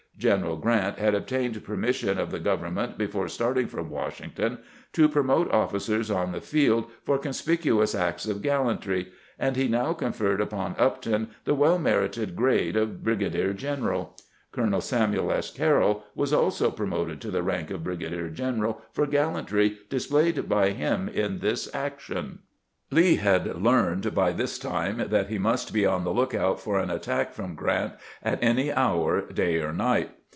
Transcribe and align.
General 0.17 0.55
Grant 0.55 0.99
had 0.99 1.15
obtained 1.15 1.63
per 1.63 1.75
mission 1.75 2.19
of 2.19 2.29
the 2.29 2.37
government 2.39 2.95
before 2.95 3.27
starting 3.27 3.65
from 3.65 3.89
Wash 3.89 4.21
ington 4.21 4.59
to 4.93 5.09
promote 5.09 5.49
officers 5.51 6.11
on 6.11 6.31
the 6.31 6.41
field 6.41 6.91
for 7.03 7.17
conspicuous 7.17 7.95
acts 7.95 8.27
of 8.27 8.43
gallantry, 8.43 9.07
and 9.39 9.55
he 9.55 9.67
now 9.67 9.93
conferred 9.93 10.39
upon 10.39 10.75
Upton 10.77 11.29
the 11.45 11.55
well 11.55 11.79
merited 11.79 12.35
grade 12.35 12.75
of 12.77 13.03
brigadier 13.03 13.51
general. 13.53 14.15
Colonel 14.51 14.81
Samuel 14.81 15.31
S. 15.31 15.49
Carroll 15.49 16.03
was 16.13 16.31
also 16.31 16.69
promoted 16.69 17.19
to 17.21 17.31
the 17.31 17.41
rank 17.41 17.71
of 17.71 17.83
brigadier 17.83 18.29
general 18.29 18.79
for 18.91 19.07
gallantry 19.07 19.79
displayed 19.89 20.47
by 20.47 20.69
him 20.69 21.09
in 21.09 21.39
this 21.39 21.73
action. 21.73 22.39
Lee 22.93 23.15
had 23.15 23.61
learned.by 23.63 24.33
this 24.33 24.59
time 24.59 25.05
that 25.11 25.29
he 25.29 25.37
must 25.37 25.71
be 25.73 25.85
on 25.85 26.03
the 26.03 26.11
lookout 26.11 26.59
for 26.59 26.77
an 26.77 26.89
attack 26.89 27.31
from 27.31 27.55
Grant 27.55 27.93
at 28.21 28.43
any 28.43 28.69
hour, 28.69 29.21
day 29.31 29.61
or 29.61 29.71
night. 29.71 30.09